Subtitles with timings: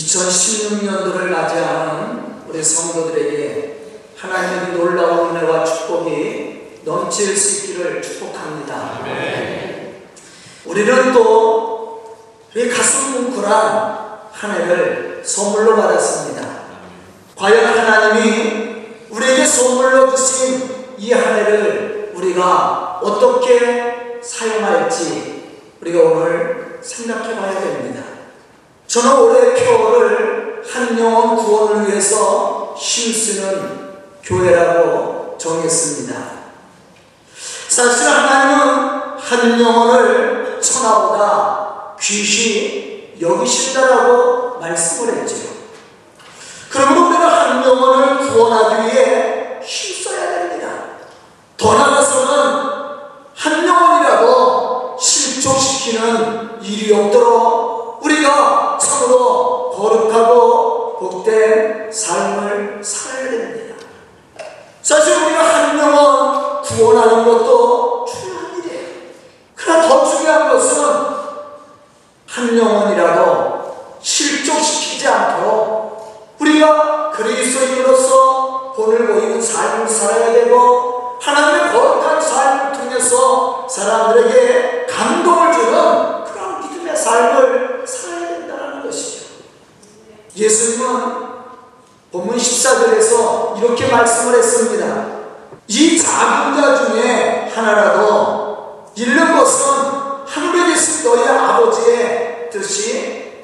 [0.00, 3.76] 2016년도를 맞이하는 우리 성도들에게
[4.16, 9.00] 하나님의 놀라운 은혜와 축복이 넘칠 수 있기를 축복합니다.
[9.00, 10.02] 아멘.
[10.64, 12.18] 우리는 또
[12.54, 14.00] 우리 가슴 뭉클한
[14.32, 16.60] 한 해를 선물로 받았습니다.
[17.36, 25.44] 과연 하나님이 우리에게 선물로 주신 이 한 해를 우리가 어떻게 사용할지
[25.80, 28.09] 우리가 오늘 생각해 봐야 됩니다.
[28.90, 33.88] 저는 올해 표를 한 영혼 구원을 위해서 실수는
[34.20, 36.20] 교회라고 정했습니다.
[37.68, 45.36] 사실 하나님은 한 영혼을 천하보다 귀시 여기신다라고 말씀을 했죠.
[46.68, 50.68] 그러므로 우리가 한 영혼을 구원하기 위해 힘써야 됩니다.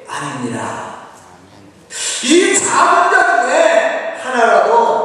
[0.07, 0.97] 아닙니다.
[2.23, 4.96] 이 작은 자중에 하나라도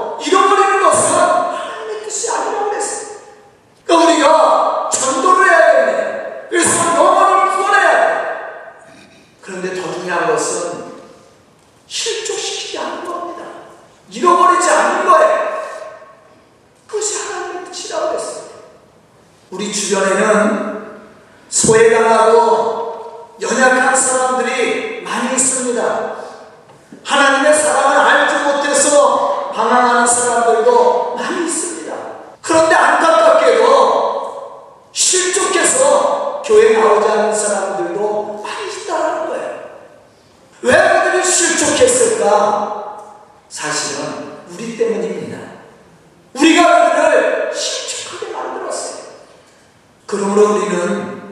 [50.12, 51.22] 그러므로 우리는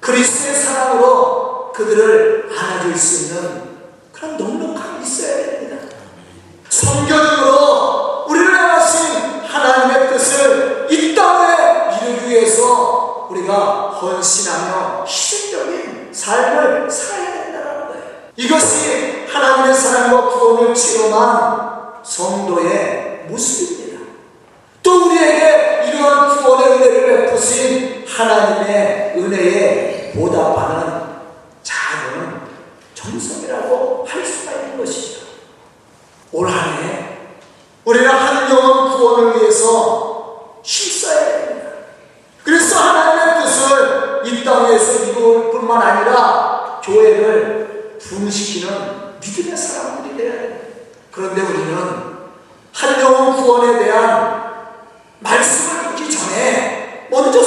[0.00, 3.63] 그리스의 사랑으로 그들을 안아줄 수 있는
[46.84, 50.90] 교회를 분시키는 믿음의 사람들이 돼야 돼.
[51.10, 52.14] 그런데 우리는
[52.72, 54.44] 한영혼 구원에 대한
[55.20, 57.42] 말씀을 듣기 전에 먼저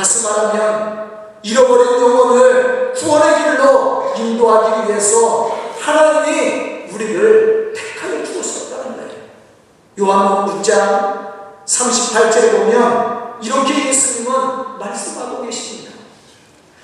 [0.00, 1.10] 다시 말하면
[1.42, 9.10] 잃어버린 영혼을 구원의 길로 인도하기 위해서 하나님이 우리를 택하여 주셨다는 거예요.
[9.98, 15.92] 요한복음 6장 38절에 보면 이렇게 예수님은 말씀하고 계십니다.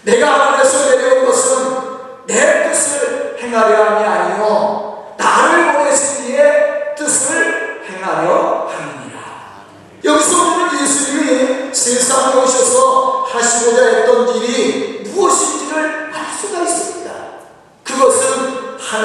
[0.02, 4.05] 내가 하늘에서 내려온 것은 내 뜻을 행하려 하냐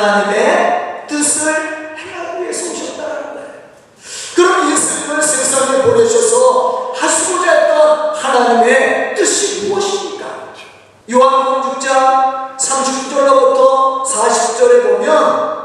[0.02, 3.50] 하나님의 뜻을 행하기 위해서 오셨다는 거예요.
[4.36, 10.26] 그럼 예수님을 세상에 보내셔서 하시고자 했던 하나님의 뜻이 무엇입니까?
[11.12, 15.61] 요한복음 6장 36절로부터 40절에 보면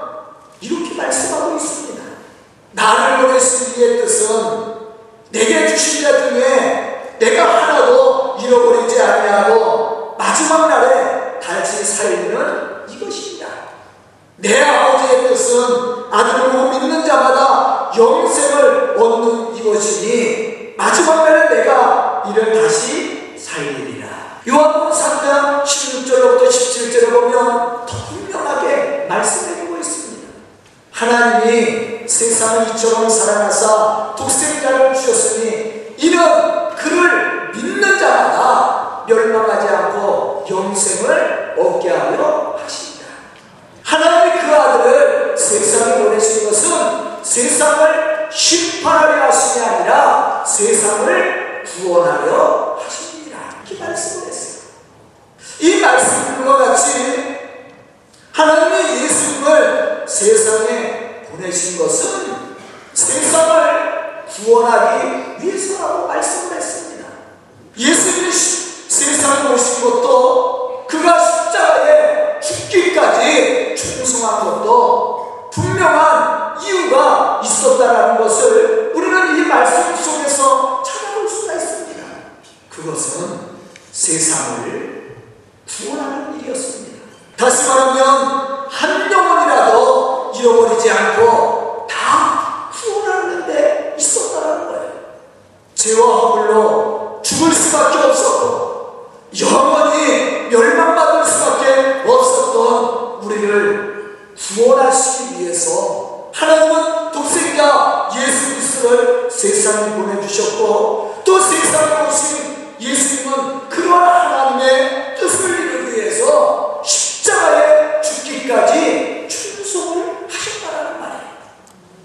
[104.37, 115.59] 구원하시기 위해서 하나님은 독생자 예수 그리스도를 세상에 보내주셨고 또 세상에 오신 예수님은 그러한 하나님의 뜻을
[115.61, 121.31] 이루기 위해서 십자가에 죽기까지 충성을 하셨다는 말이에요.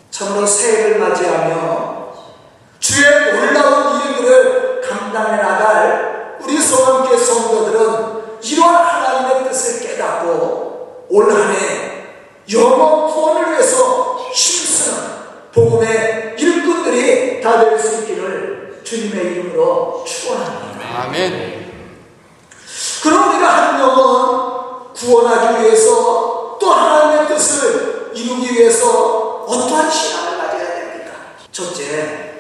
[0.10, 2.14] 참으로 새해를 맞이하며
[2.80, 11.91] 주의 놀라운 일들을 감당해 나갈 우리 소원께 성도들은 이러한 하나님의 뜻을 깨닫고 올 한해
[12.54, 14.98] 영업 후원을 위해서 힘쓰는
[15.54, 21.04] 복음의 일꾼들이 다 될 수 있기를 주님의 이름으로 축원합니다.
[21.04, 21.72] 아멘.
[23.04, 31.12] 그럼 우리가 한 영혼 구원하기 위해서 또 하나님의 뜻을 이루기 위해서 어떠한 신앙을 가져야 됩니까?
[31.52, 32.31] 첫째,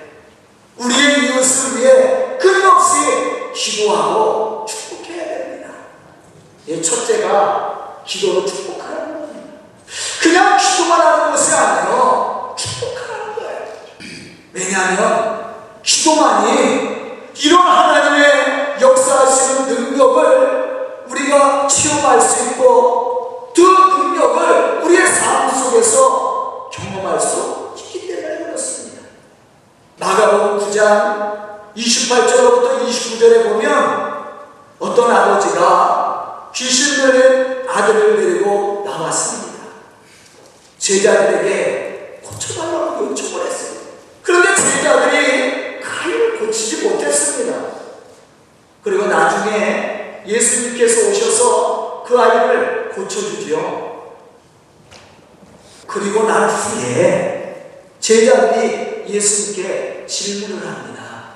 [52.94, 53.92] 고쳐주지요.
[55.88, 61.36] 그리고 난 후에 제자들이 예수님께 질문을 합니다.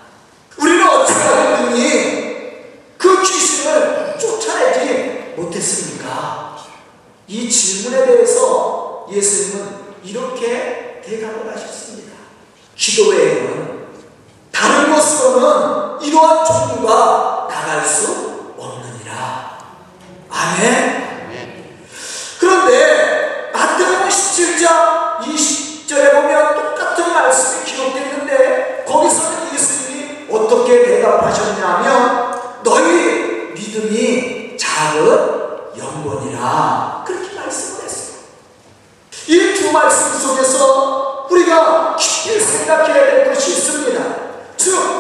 [0.57, 2.35] 우리는 어떻게 하느니
[2.97, 6.57] 그 귀신을 쫓아내지 못했습니까?
[7.27, 12.13] 이 질문에 대해서 예수님은 이렇게 대답을 하셨습니다.
[12.75, 13.85] 기도 외에는
[14.51, 19.59] 다른 것으로는 이러한 종류가 나갈 수 없느니라.
[20.29, 21.04] 아멘.
[30.75, 34.99] 어떻게 대답하셨냐면 너희 믿음이 작은
[35.77, 38.17] 영혼이라 그렇게 말씀을 했어요.
[39.27, 44.03] 이 두 말씀 속에서 우리가 깊이 생각해야 될 것이 있습니다.
[44.57, 44.94] 즉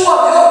[0.00, 0.49] 吃饱没有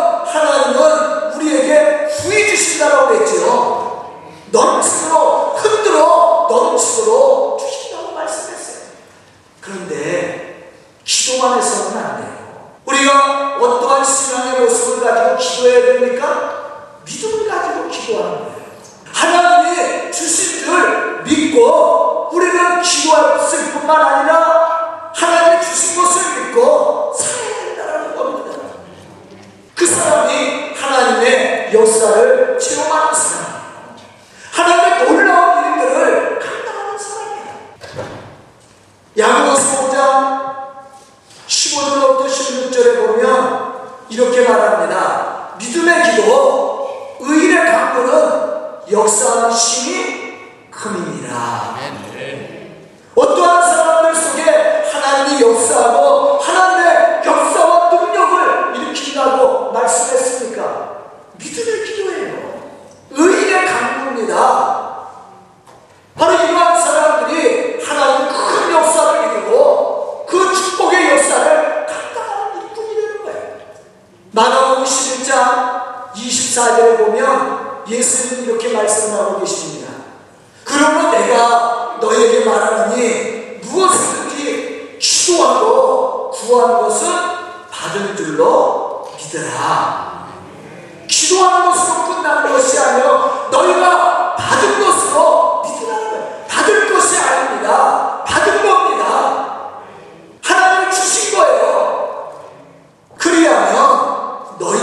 [51.25, 51.97] Amen.
[52.11, 52.58] Amen.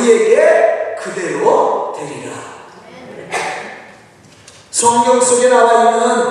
[0.06, 2.32] 우리에게 그대로 되리라.
[4.70, 6.25] 성경 속에 나와 있는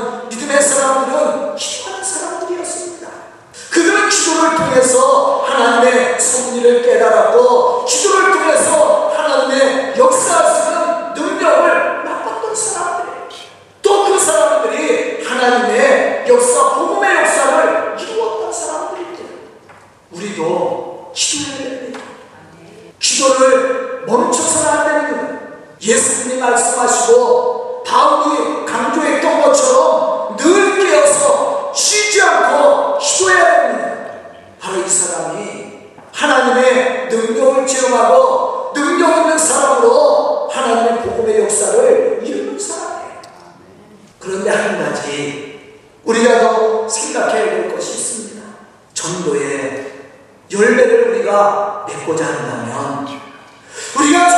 [44.25, 48.41] 그런데 한 가지 우리가 더 생각해야 될 것이 있습니다.
[48.93, 49.93] 전도의
[50.51, 53.07] 열매를 우리가 맺고자 한다면
[53.97, 54.29] 우리가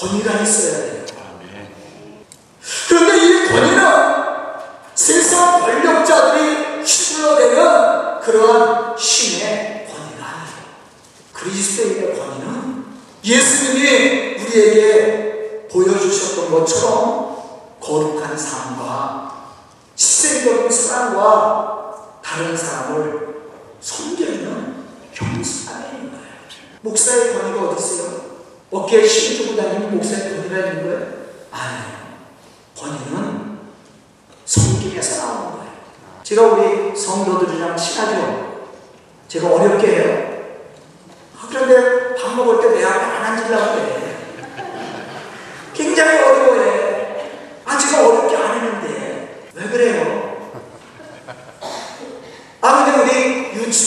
[0.00, 0.89] 권위가 있어야 돼.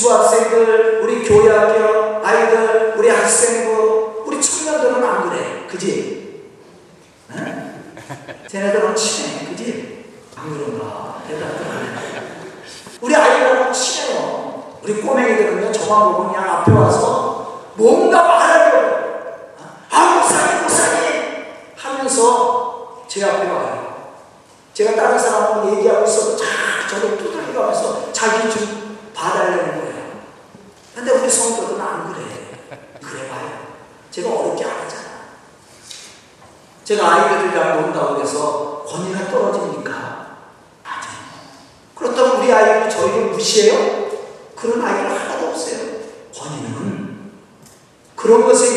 [0.03, 2.02] 수학생들, 우리 교회 학교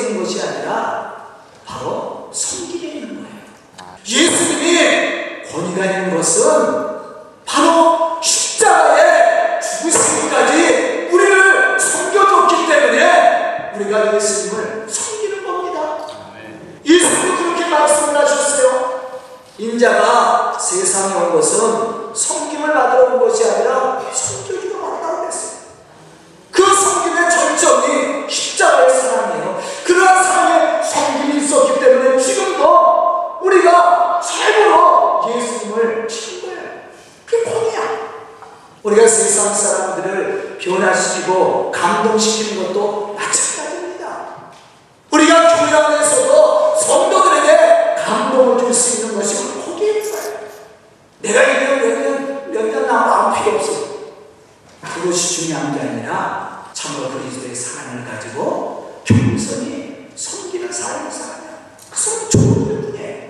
[0.06, 1.16] 있는 것이 아니라
[1.64, 3.36] 바로 성길에 있는 거예요.
[4.06, 6.86] 예수님이 권위가 있는 것은
[7.44, 15.98] 바로 십자가에 죽으시기까지 우리를 섬겨줬기 때문에 우리가 예수님을 섬기는 겁니다.
[16.84, 18.96] 예수님이 그렇게 말씀을 하셨어요.
[19.58, 25.60] 인자가 세상에 온 것은 섬김을 받으러 온 것이 아니라 섬겨주러 왔다고 했어요.
[26.50, 29.60] 그 섬김의 전점이 십자가의 사랑이에요.
[29.84, 36.62] 그러한 사랑에 섬김이 있었기 때문에 지금도 우리가 삶으로 예수님을 친 거예요.
[37.24, 37.82] 그게 권이야.
[38.86, 44.52] 우리가 세상 사람들을 변화시키고 감동시키는 것도 마찬가지입니다.
[45.10, 50.34] 우리가 교회 안에서도 성도들에게 감동을 줄 수 있는 것이 거기에 있어요.
[51.20, 53.72] 내가 이거 몇 년, 몇년 나면 아무 필요 없어.
[54.94, 61.40] 그것이 중요한 게 아니라 참으로 그리스도의 사랑을 가지고 겸손히 섬기는 삶을 살아야
[61.90, 63.28] 그 사람이 좋은 분이에요.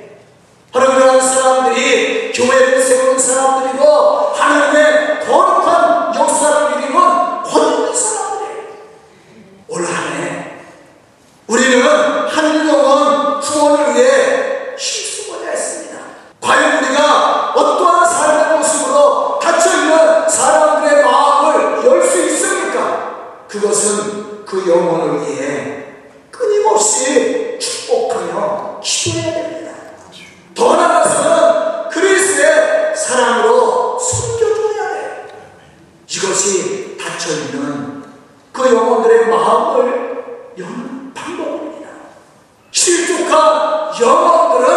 [0.71, 3.85] 바로 그러한 사람들이 교회를 세우는 사람들이고
[4.35, 4.66] 하나
[40.59, 41.89] 여는 방법입니다.
[42.71, 44.77] 실족한 영혼들을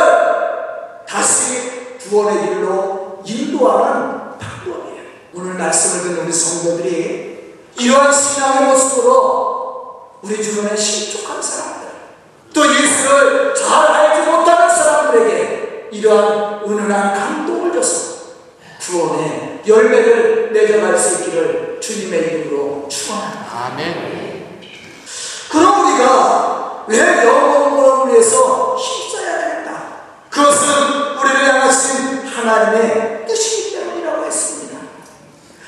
[1.07, 5.03] 다시 구원의 길로 인도하는 방법이에요.
[5.33, 11.87] 오늘 말씀을 듣는 우리 성도들이 이러한 신앙의 모습으로 우리 주변에 실족한 사람들,
[12.53, 18.19] 또 예수를 잘 알지 못하는 사람들에게 이러한 은은한 감동을 줘서
[18.81, 23.65] 구원의 열매를 맺어갈 수 있기를 주님의 이름으로 축원합니다.
[23.73, 24.38] 아멘.
[25.49, 29.81] 그럼 우리가 왜 영혼을 위해서 힘써야 된다?
[30.29, 34.79] 그것은 우리를 향하신 하나님의 뜻이기 때문이라고 했습니다.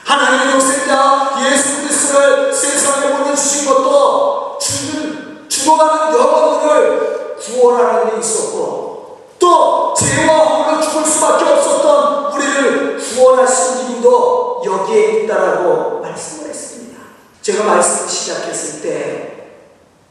[0.06, 10.38] 하나님의 독생자 예수 그리스도를 세상에 보내주신 것도 죽은, 죽어가는 영혼들을 구원하는 일이 있었고 또 죄와
[10.38, 17.02] 홀로 죽을 수밖에 없었던 우리를 구원하신 이유도 여기에 있다라고 말씀을 했습니다.
[17.42, 19.11] 제가 말씀을 시작했을 때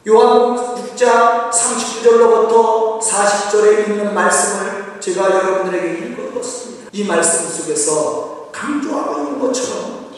[0.07, 6.89] 요한복음 6장 39절로부터 40절에 있는 말씀을 제가 여러분들에게 읽어드렸습니다.
[6.93, 10.11] 이 말씀 속에서 강조하고 있는 것처럼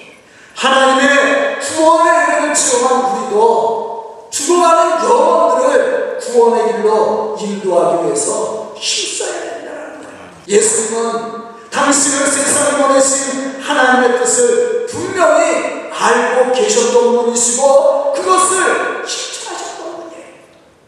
[0.54, 10.30] 하나님의 구원의 은혜를 체험한 우리도 죽어가는 영혼들을 구원의 길로 인도하기 위해서 힘써야 된다는 거예요.
[10.46, 11.42] 예수님은
[11.72, 20.26] 당신을 세상에 보내신 하나님의 뜻을 분명히 알고 계셨던 분이시고 그것을 실천하셨던 분이에요.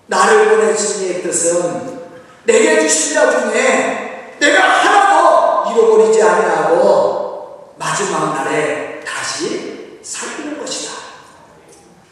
[0.07, 2.05] 나를 보내신 이의 뜻은
[2.45, 10.93] 내게 주신 자 중에 내가 하나도 잃어버리지 아니하고 마지막 날에 다시 살리는 것이다.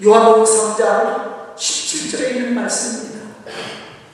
[0.03, 3.21] 요한복음 3장 17절에 있는 말씀입니다.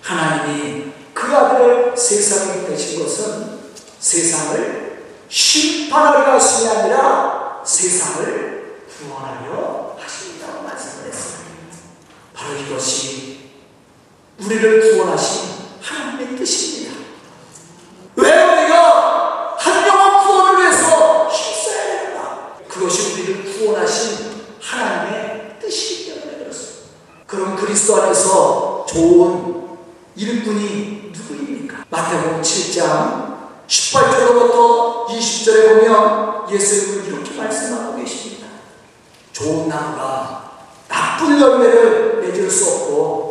[0.03, 3.59] 하나님이 그 아들을 세상에 보내신 것은
[3.99, 4.89] 세상을
[5.29, 11.39] 심판하려 하심이 아니라 세상을 구원하려 하신다고 말씀을 했어요.
[12.35, 13.38] 바로 이것이
[14.41, 15.49] 우리를 구원하신
[15.83, 16.95] 하나님의 뜻입니다.
[18.17, 22.57] 왜 우리가 한 영혼 구원을 위해서 힘써야 되는가?
[22.69, 26.89] 그것이 우리를 구원하신 하나님의 뜻이기 때문에 그렇습니다.
[27.27, 29.79] 그럼 그리스도 안에서 좋은
[30.15, 31.85] 일꾼이 누구입니까?
[31.91, 38.47] 마태복음 7장 18절로부터 20절에 보면 예수님은 이렇게 말씀하고 계십니다.
[39.33, 40.53] 좋은 나무가
[40.89, 43.29] 나쁜 열매를 맺을 수 없고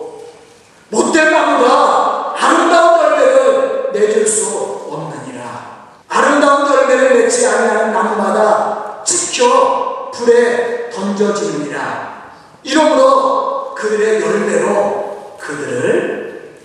[0.89, 5.87] 못된 나무가 아름다운 열매를 맺을 수 없느니라.
[6.09, 12.31] 아름다운 열매를 맺지 아니하는 나무마다 찍혀 불에 던져지느니라.
[12.63, 16.59] 이러므로 그들의 열매로 그들을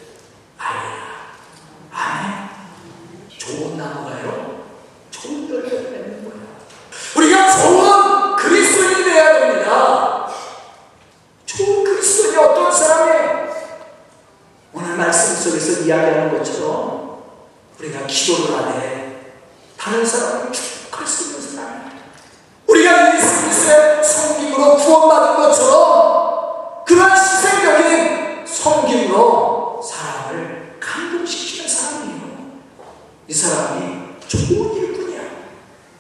[0.59, 0.97] 알리라.
[1.93, 2.49] 아멘.
[3.39, 4.63] 좋은 나무가요.
[5.11, 6.47] 좋은 열매를 맺는 거예요.
[7.17, 10.29] 우리가 좋은 그리스도인이 되어야 됩니다.
[11.45, 13.53] 좋은 그리스도인이 어떤 사람이에요?
[14.73, 17.23] 오늘 말씀 속에서 이야기하는 것처럼
[17.79, 19.35] 우리가 기도를 하되
[19.77, 21.93] 다른 사람을 축복할 수 있는 사람
[22.67, 32.23] 우리가 예수 그리스도의 성김으로 구원받은 것처럼 그런 희생적인 성김으로 사람을 감동시키는 사람이에요.
[33.29, 33.99] 이 사람이
[34.29, 35.21] 좋은 일꾼이야.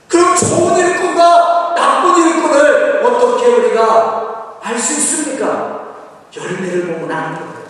[0.08, 5.94] 그럼 좋은 일꾼과 나쁜 일꾼을 어떻게 우리가 알 수 있습니까?
[6.36, 7.62] 열매를 보면 아는 거예요.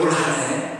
[0.00, 0.78] 올 한해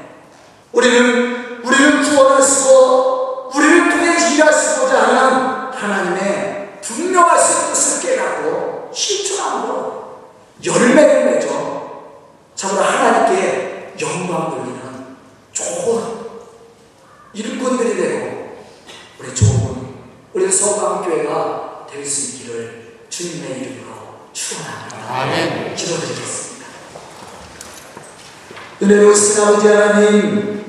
[0.73, 10.18] 우리는 우리를 구원하시고 우리를 통해 일하시고자 하는 하나님의 분명하신 뜻을 깨닫고 실천함으로
[10.64, 12.14] 열매를 맺어
[12.55, 15.16] 참으로 하나님께 영광 돌리는
[15.53, 16.18] 좋은
[17.33, 18.59] 일꾼들이 되고
[19.18, 19.94] 우리 좋은
[20.33, 23.97] 우리 서강교회가 될 수 있기를 주님의 이름으로
[24.33, 24.97] 축원합니다.
[25.09, 25.75] 아멘.
[25.75, 26.66] 기도드리겠습니다.
[28.83, 30.64] 은혜로우신 아버지 하나님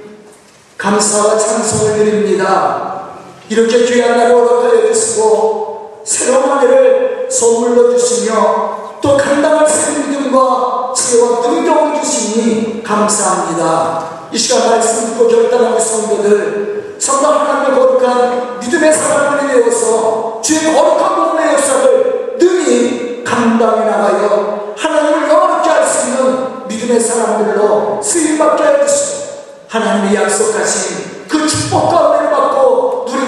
[0.78, 3.17] 감사와 찬송을 드립니다.
[3.60, 11.41] 이렇게 귀한 날을 허락하여 주시고 새로운 한 해를 선물로 주시며 또 감당할 수 믿음과 지혜와
[11.41, 14.30] 능력을 주시니 감사합니다.
[14.32, 21.54] 이 시간 말씀 듣고 우리 성도들 성당 하나님의 거룩한 믿음의 사람들이 되어서 주의 거룩한 복음의
[21.54, 29.19] 역사를 능히 감당해 나가요 하나님을 영원롭게 할 수 있는 믿음의 사람들로 쓰임받게 해주시고
[29.67, 32.49] 하나님이 약속하신 그 축복과 은혜를 받고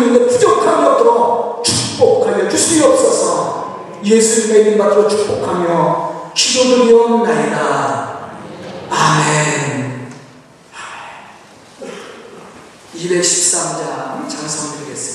[0.09, 4.01] 데 부족함이 없도록 축복하여 주시옵소서.
[4.03, 8.19] 예수님의 이름 받들어 축복하며 기도드리옵나이다.
[8.89, 10.11] 아멘.
[12.95, 15.10] 213장 장성드리겠습니다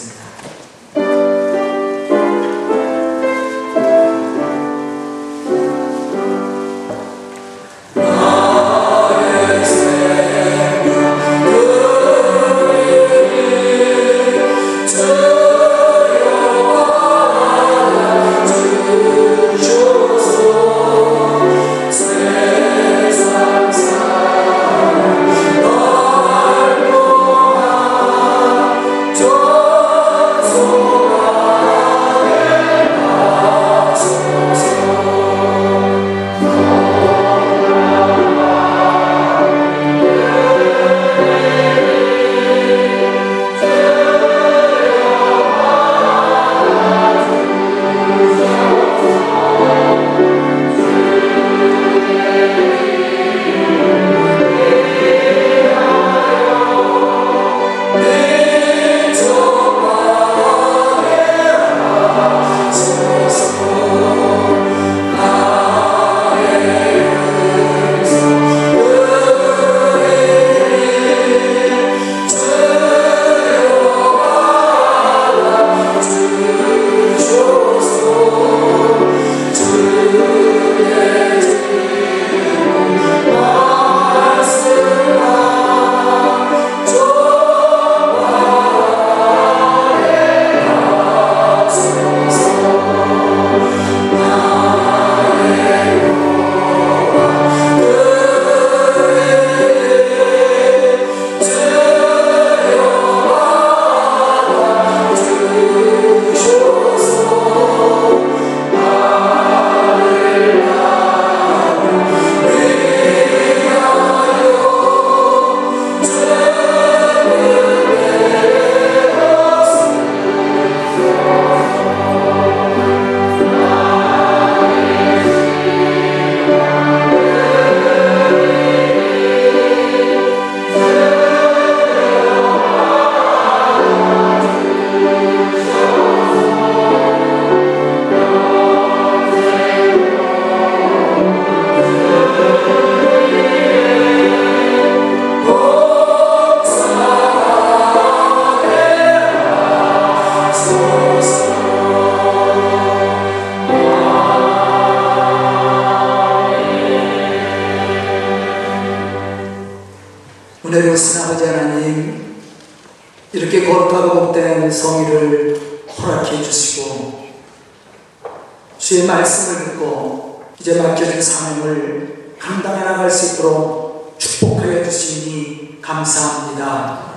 [174.39, 177.15] 축복하여 주시니 감사합니다.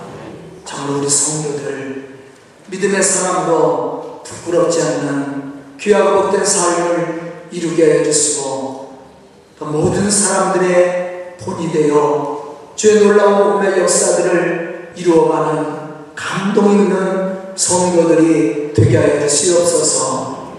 [0.63, 2.19] 정말 우리 성도들
[2.67, 8.99] 믿음의 사람으로 부끄럽지 않는 귀하고 복된 삶을 이루게 해주시고
[9.60, 19.19] 또 모든 사람들의 본이 되어 주의 놀라운 복음의 역사들을 이루어가는 감동 있는 성도들이 되게 하여
[19.27, 20.53] 주시옵소서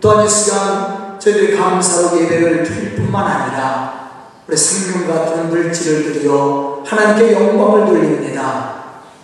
[0.00, 4.05] 또한 이 시간 저희들이 감사로 예배를 드릴 뿐만 아니라
[4.48, 8.76] 우리 생명 같은 물질을 드려 하나님께 영광을 돌립니다.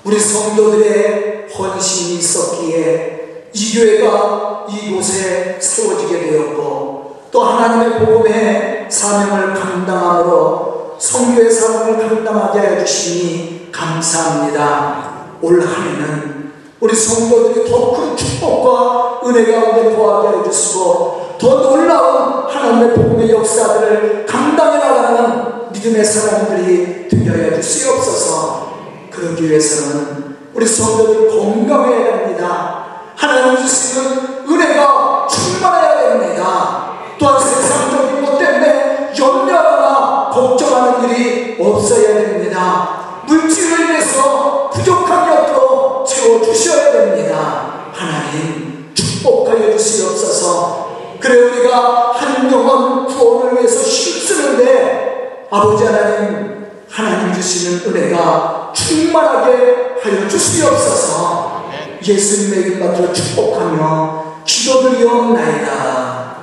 [0.04, 11.50] 우리 성도들의 헌신이 있었기에 이 교회가 이곳에 세워지게 되었고 또 하나님의 복음의 사명을 감당함으로 성교의
[11.50, 15.12] 사명을 감당하게 해주시니 감사합니다.
[15.40, 23.31] 올 한해는 우리 성도들이 더 큰 축복과 은혜 가운데 거하게 해주시고 더 놀라운 하나님의 복음의
[23.31, 28.76] 역사들을 감당해 나가는 믿음의 사람들이 해 주시옵소서
[29.11, 32.85] 그러기 위해서는 우리 성도들이 건강해야 됩니다.
[33.16, 36.92] 하나님 주시는 은혜가 충만해야 됩니다.
[37.18, 43.22] 또한 세상적인 것 때문에 염려하거나 걱정하는 일이 없어야 됩니다.
[43.26, 47.88] 물질을 인해서 부족한 것도 채워주셔야 됩니다.
[47.92, 50.91] 하나님 축복하여 주시옵소서
[51.22, 61.70] 그래 우리가 한 영혼 구원을 위해서 힘쓰는데 아버지 하나님 하나님 주시는 은혜가 충만하게 하여 주시옵소서
[62.04, 66.37] 예수님의 이름 받들어 축복하며 기도드리옵나이다.